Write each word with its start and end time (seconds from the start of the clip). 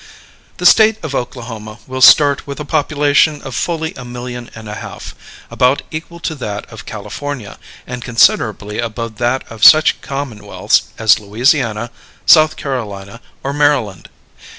The 0.57 0.65
State 0.65 0.97
of 1.03 1.13
Oklahoma 1.13 1.77
will 1.85 2.01
start 2.01 2.47
with 2.47 2.59
a 2.59 2.65
population 2.65 3.39
of 3.43 3.53
fully 3.53 3.93
a 3.93 4.03
million 4.03 4.49
and 4.55 4.67
a 4.67 4.73
half 4.73 5.13
about 5.51 5.83
equal 5.91 6.19
to 6.21 6.33
that 6.33 6.65
of 6.73 6.87
California, 6.87 7.59
and 7.85 8.03
considerably 8.03 8.79
above 8.79 9.17
that 9.19 9.43
of 9.51 9.63
such 9.63 10.01
commonwealths 10.01 10.85
as 10.97 11.19
Louisiana, 11.19 11.91
South 12.25 12.55
Carolina, 12.55 13.21
or 13.43 13.53
Maryland. 13.53 14.09